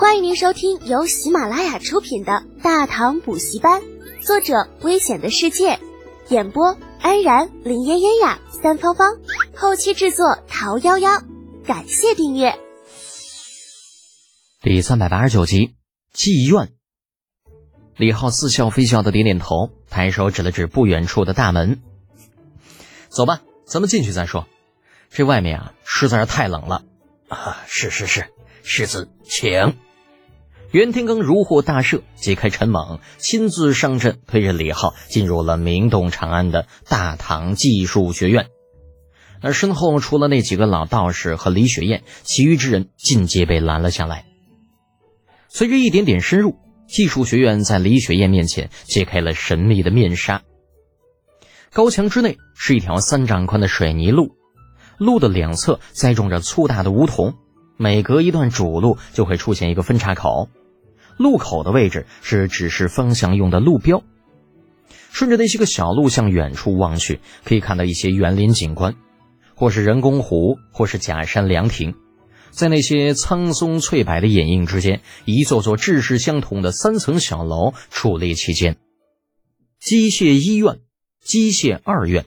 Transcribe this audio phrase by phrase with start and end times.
[0.00, 3.82] 欢迎您收听由喜马拉雅出品的《大唐补习班》，
[4.26, 5.78] 作者：危险的世界，
[6.30, 9.18] 演播：安然、林嫣嫣呀、三芳芳，
[9.54, 11.22] 后期制作：桃夭夭。
[11.66, 12.58] 感谢订阅。
[14.62, 15.74] 第三百八十九集，
[16.14, 16.72] 妓院。
[17.94, 21.82] 李浩似笑非笑的点点头，抬手指了指不远处的大门
[23.10, 24.46] ：“走吧，咱们进去再说。
[25.10, 26.86] 这外面啊，实在是太冷了。”
[27.28, 28.32] 啊，是是是，
[28.62, 29.76] 世子请。
[30.72, 38.46] 袁天罡如获大赦，解开陈猛，亲自上阵，推着李浩进入了名动长安的大唐技术学院。
[39.42, 44.26] 而身后除了那几个老道士和李雪燕，其余之人尽皆被拦了下来。
[45.48, 46.54] 随着一点点深入，
[46.86, 50.42] 技术学院在李雪燕面前揭开了神秘的面纱。
[51.72, 54.36] 高墙之内是一条三丈宽的水泥路。
[54.98, 57.34] 路的两侧栽种着粗大的梧桐，
[57.76, 60.48] 每隔一段主路就会出现一个分岔口，
[61.20, 64.02] 路口的位置是指示方向用的路标。
[65.10, 68.96] 顺着那些个小路向远处望去，可以看到一些园林景观，
[69.54, 71.94] 或是人工湖，或是假山凉亭。
[72.50, 78.78] 在那些苍松翠柏的掩映之间，一座座制式相同的三层小楼矗立其间。
[79.78, 80.80] 机械一院、
[81.22, 82.24] 机械二院、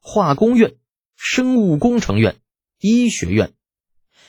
[0.00, 0.74] 化工院。
[1.16, 2.34] 生物工程院、
[2.80, 3.52] 医学院，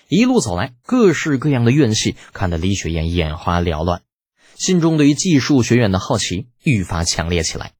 [0.07, 4.03] 一路走来，各式各样的院系看得李雪燕眼花缭乱，
[4.55, 7.73] 心中对于技术学院的好奇愈发强烈起来。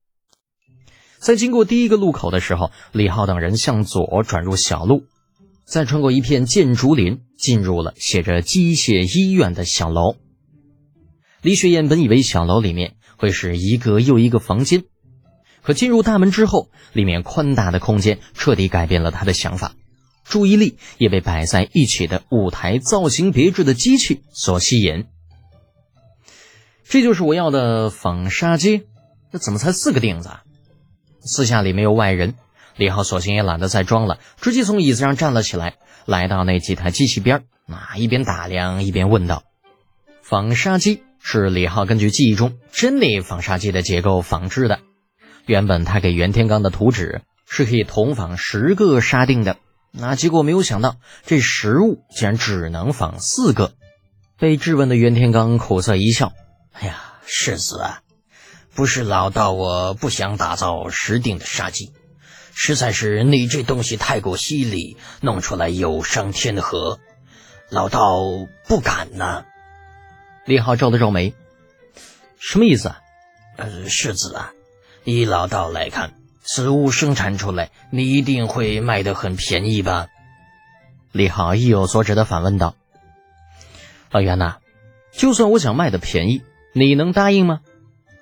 [1.19, 5.03] 在经过第一个路口的时候，李浩等人向左转入小路，
[5.65, 10.15] 再穿过一片建竹林，进入了写着“机械医院”的小楼。
[11.41, 14.83] 李雪燕本以为小楼里面会是一个又一个房间。
[15.61, 19.73] 可进入大门之后，里面宽大的空间彻底改变了他的想法，
[20.25, 25.05] 注意力也被摆在一起的舞台造型别致的机器所吸引。
[26.83, 28.83] 这就是我要的纺纱机，
[29.31, 30.29] 这怎么才四个钉子？
[30.29, 30.43] 啊？
[31.21, 32.35] 私下里没有外人，
[32.75, 35.75] 李浩索性也懒得再装了，直接从椅子上站了起来，
[36.05, 39.43] 来到那几台机器边啊，一边打量一边问道
[40.21, 44.79] ：“纺纱机是李浩根据记忆中真理纺纱机的结构仿制的。”
[45.47, 49.57] 原本他给袁天罡的图纸是可以同仿十个沙锭的，
[49.97, 53.73] 那结果没有想到这实物竟然只能仿四个。
[54.37, 56.33] 被质问的袁天罡苦涩一笑
[56.73, 58.01] ：“哎呀，世子啊，
[58.73, 61.93] 不是老道我不想打造十锭的杀机，
[62.53, 66.99] 实在是你这东西太过犀利，弄出来有伤天和，
[67.69, 68.19] 老道
[68.67, 69.45] 不敢呐。”
[70.45, 71.33] 李浩皱了皱眉
[72.37, 72.99] ：“什么意思啊
[73.57, 74.51] ？”“呃，世子啊。”
[75.05, 76.15] 依老道来看，
[76.47, 80.07] 此物生产出来，你一定会卖得很便宜吧？
[81.11, 82.75] 李浩意有所指的反问道
[84.11, 84.57] ：“老袁呐，
[85.11, 87.61] 就算我想卖的便宜，你能答应吗？”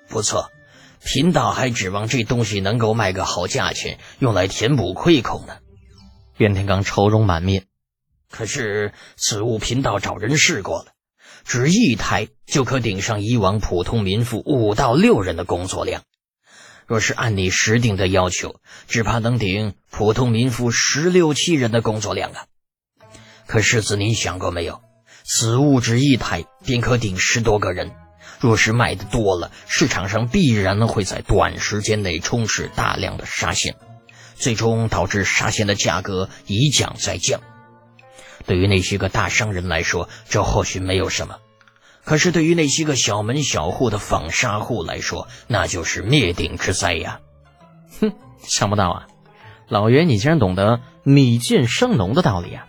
[0.08, 0.50] 不错，
[1.04, 5.56] 贫道还指望这东西能够卖个好价钱，用来填补亏空呢。
[6.38, 7.64] 袁天罡愁容满面，
[8.30, 10.92] 可是此物贫道找人试过了，
[11.44, 16.02] 只一台就可顶上以往普通民妇五到六人的工作量。
[16.86, 22.46] 若是按你实定的要求，只怕能顶普通民夫十六七人的工作量啊！
[23.46, 24.80] 可世子，您想过没有？
[25.24, 27.92] 此物只一台便可顶十多个人。
[28.40, 33.76] 若是卖的多了，市场上必然会在短时间内充斥大量的纱线，
[34.34, 37.40] 最终导致纱线的价格一降再降。
[38.44, 41.38] 对于那些个大商人来说，这或许没有什么。
[42.04, 47.20] 可是，对于那些个小门小户的纺纱户来说，那就是灭顶之灾呀！
[48.00, 49.06] 哼，想不到啊，
[49.68, 52.66] 老袁你竟然懂得米贱生农的道理啊！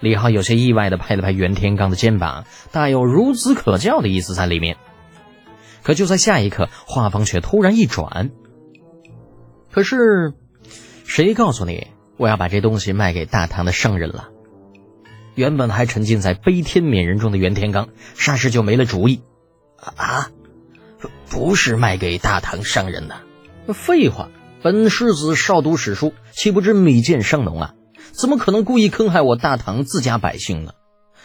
[0.00, 4.78] 李浩有些意外的拍了拍袁天罡的肩膀，大有孺子可教的意思在里面。
[5.82, 8.30] 可就在下一刻，画风却突然一转。
[9.70, 10.34] 可是，
[11.04, 11.86] 谁告诉你
[12.16, 14.30] 我要把这东西卖给大唐的商人了？
[15.40, 19.22] 原本还沉浸在悲天悯人中的袁天罡，霎时就没了主意。
[19.96, 20.30] 啊，
[21.30, 23.22] 不是卖给大唐商人的？
[23.72, 24.28] 废话，
[24.62, 27.74] 本世子少读史书，岂不知米贱伤农啊？
[28.12, 30.72] 怎么可能故意坑害我大唐自家百姓呢？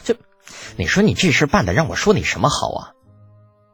[0.05, 0.15] 这，
[0.77, 2.91] 你说你这事办的，让我说你什么好啊？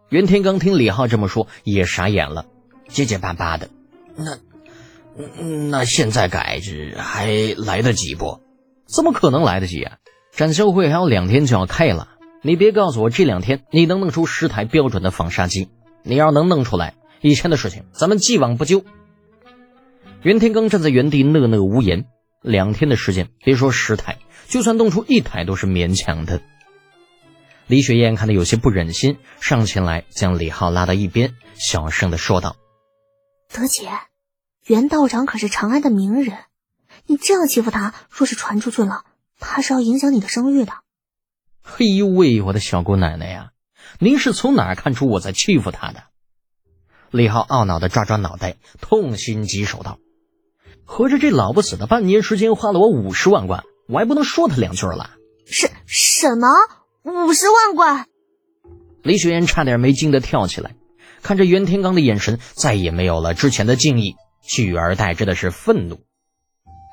[0.09, 2.47] 袁天罡听李浩这么说，也傻眼了，
[2.87, 3.69] 结结巴巴的。
[4.15, 4.39] 那，
[5.69, 8.41] 那现在改这还来得及不？
[8.87, 9.97] 怎么可能来得及啊？
[10.31, 12.07] 展销会还有两天就要开了，
[12.41, 15.69] 你别告诉我这两天你能弄出十台标准的纺纱机。
[16.03, 18.83] 你要能弄出来，以前的事情咱们既往不咎。
[20.23, 22.05] 袁天罡站在原地讷讷无言。
[22.41, 24.17] 两天的时间，别说十台，
[24.47, 26.41] 就算弄出一台都是勉强的。
[27.67, 32.55] 李雪燕看得有些不忍心，上前来将李浩拉到一边，小声的说道
[33.53, 33.89] ：“德姐，
[34.65, 36.35] 袁道长可是长安的名人，
[37.05, 39.03] 你这样欺负他，若是传出去了，
[39.41, 40.71] 怕是要影响你的声誉的。”
[41.61, 43.49] 嘿呦喂，我的小姑奶奶呀，
[43.99, 46.03] 您是从哪儿看出我在欺负他的？
[47.09, 49.99] 李浩懊恼的抓抓脑袋，痛心疾首道
[50.85, 55.11] ：“合着这老不死的半年时间花了我五十万贯，我还不能说他两句了？”
[55.45, 56.47] 是什么？
[57.03, 58.05] 五十万贯！
[59.03, 60.75] 李雪岩差点没惊得跳起来，
[61.21, 65.99] 看着袁天罡的眼神再也没有了之前的敬意，取而代之的是愤怒。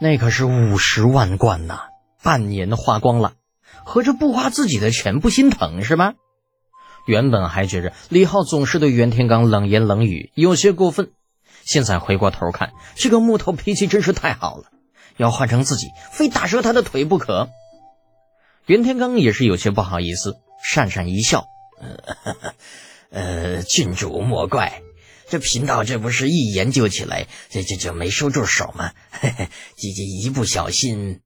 [0.00, 1.82] 那可是五十万贯呐，
[2.23, 3.35] 半年花光了，
[3.85, 6.15] 合着不花自己的钱不心疼是吧？
[7.06, 11.11] 原本还觉着李浩总是对袁天罡冷言冷语，有些过分，
[11.65, 14.65] 现在回过头看，这个木头脾气真是太好了，
[15.17, 17.49] 要换成自己，非打折他的腿不可。
[18.67, 21.47] 袁天罡也是有些不好意思，讪讪一笑
[23.09, 24.82] ：“呃， 郡主莫怪，
[25.31, 28.93] 这贫道这不是一研究起来，这这就没收住手吗？
[29.11, 31.23] 嘿嘿这这一不小心。”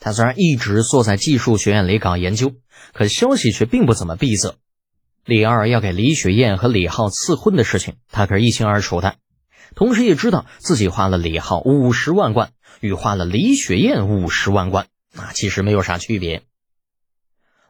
[0.00, 2.52] 他虽然一直坐在技术学院里搞研究，
[2.92, 4.56] 可消息却并不怎么闭塞。
[5.24, 9.16] 李二要给李雪燕和李浩赐婚的事情，他可是一清二楚的，
[9.74, 16.42] 同时也知道自己花了李浩五十万贯，与花了李雪燕五十万贯，那其实没有啥区别。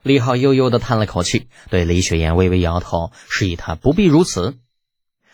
[0.02, 4.56] 李浩悠悠的叹了口气，对李雪燕微微摇头，示意她不必如此。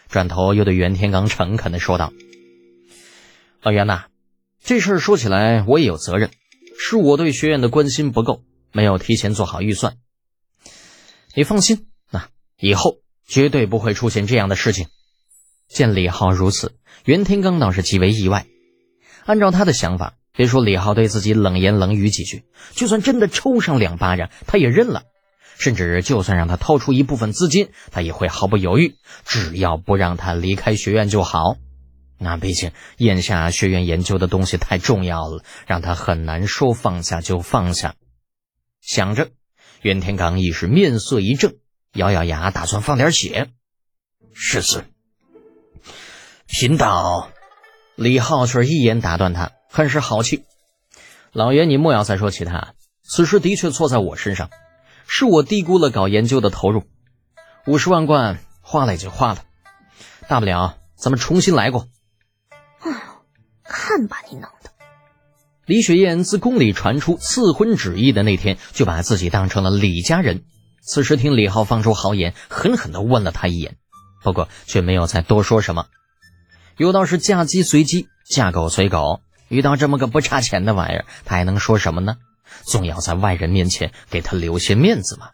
[0.09, 2.13] 转头又对袁天罡诚恳的说道
[3.63, 4.05] ：“老袁呐，
[4.63, 6.31] 这事儿说起来我也有责任，
[6.83, 8.43] 是我对学院的关心不够，
[8.73, 9.99] 没有提前做好预算。
[11.35, 14.87] 你放心，那以后绝对不会出现这样的事情。”
[15.69, 16.73] 见李浩如此，
[17.05, 18.47] 袁天罡倒是极为意外。
[19.27, 20.15] 按照他的想法。
[20.33, 25.03] 别说李浩对自己冷言冷语几句，就算真的抽上两巴掌，他也认了。
[25.59, 28.95] 甚至就算让他掏出一部分资金，他也会毫不犹豫，
[29.27, 31.57] 只要不让他离开学院就好。
[32.23, 37.95] 那毕竟眼下学院研究的东西太重要了，让他很难说放下就放下。
[38.83, 39.31] 想着，
[39.81, 41.55] 袁天罡已是面色一正，
[41.95, 43.49] 咬咬牙，打算放点血。
[44.35, 44.85] 世子，
[46.47, 47.31] 贫道，
[47.97, 49.53] 李浩却一眼打断他。
[49.71, 50.45] 很是豪气，
[51.33, 52.75] 老爷，你莫要再说其他。
[53.03, 54.51] 此事的确错在我身上，
[55.07, 56.85] 是我低估了搞研究的投入。
[57.67, 59.45] 五十万贯花了也就花了，
[60.29, 61.89] 大不了咱们重新来过。
[62.81, 62.97] 哎呦，
[63.65, 64.71] 看把你弄的！
[65.67, 70.43] 李雪燕自宫里传出赐婚旨意的那天，就把自己当成了李家人。
[70.83, 73.77] 此时听李浩放出豪言，狠狠地问了他一眼，
[74.23, 75.87] 不过却没有再多说什么。
[76.77, 79.21] 有道是嫁鸡随鸡，嫁狗随狗。
[79.49, 82.17] 遇到这么个不差钱的玩意儿，他还能说什么呢？
[82.63, 85.31] 总要在外人面前给他留些面子嘛。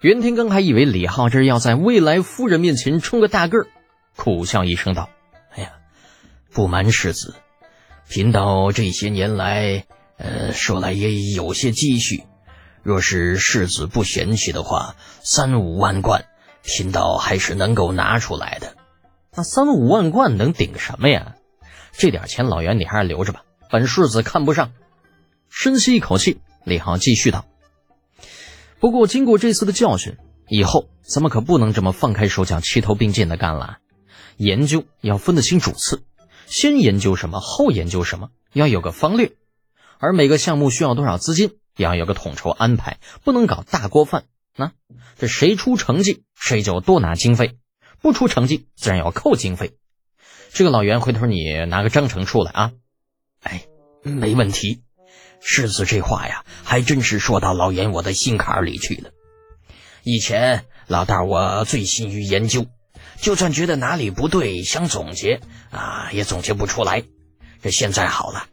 [0.00, 3.66] 袁天罡还以为李浩这是要在未来夫人面前充个大个儿，
[4.16, 5.10] 苦笑一声道：“，
[6.52, 7.34] 不瞒世子，
[8.08, 9.86] 贫道这些年来，
[10.16, 12.24] 呃，说来也有些积蓄。
[12.82, 16.24] 若是世子不嫌弃的话，三五万贯，
[16.62, 18.74] 贫道还是能够拿出来的。
[19.32, 21.36] 那三五万贯能顶什么呀？”
[21.96, 23.44] 这点钱，老袁你还是留着吧。
[23.70, 24.72] 本世子看不上。
[25.48, 27.44] 深吸一口气，李浩继续道
[28.80, 30.16] ：“不过经过这次的教训，
[30.48, 33.78] 以后咱们可不能这么放开手脚、齐头并进的干了。
[34.36, 36.02] 研究要分得清主次，
[36.50, 39.30] 先研究什么，后研究什么，要有个方略。
[39.98, 44.24] 而每个项目需要多少资金，也要有个统筹安排，不能搞大锅饭。
[44.56, 44.72] 那
[45.16, 47.54] 这谁出成绩，谁就多拿经费；
[48.02, 49.76] 不出成绩，自然要扣经费。”
[50.52, 52.72] 这个老袁，回头你拿个章程出来啊！
[53.42, 53.62] 哎，
[54.02, 54.82] 没问题。
[55.40, 59.12] 世子这话呀，还真是说到老袁我的心坎里去了。
[60.02, 62.66] 以前老大我醉心于研究，
[63.20, 67.04] 就算觉得哪里不对，想总结啊，也总结不出来。
[67.62, 68.46] 这现在好了，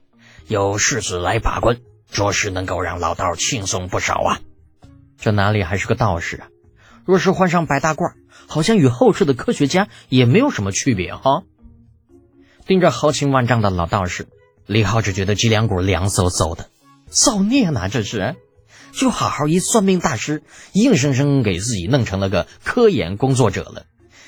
[0.47, 1.77] 有世子来把关，
[2.11, 4.39] 着实能够让老道轻松不少啊。
[5.17, 6.47] 这哪里还是个道士啊？
[7.05, 8.11] 若是换上白大褂，
[8.47, 11.43] 好像与后世的科学家也没有什么区别哈。
[12.65, 14.27] 盯着豪情万丈的老道士，
[14.65, 16.69] 李浩只觉得脊梁骨凉飕飕的，
[17.09, 17.87] 造孽呐！
[17.87, 18.35] 这是，
[18.91, 20.43] 就好好一算命大师，
[20.73, 23.85] 硬生生给自己弄成了个科研工作者了，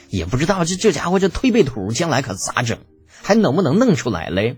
[0.09, 2.79] 也不知道这这家伙这推背图将来可咋整，
[3.21, 4.57] 还能不能弄出来嘞？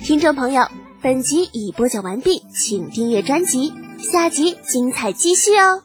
[0.00, 0.68] 听众朋友，
[1.02, 5.82] 本集已播讲完毕，请订阅专辑，下集精彩继续哦。